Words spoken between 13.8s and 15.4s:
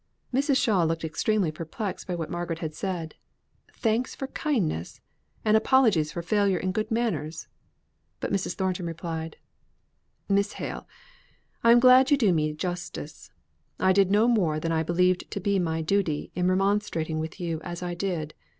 did no more than I believed to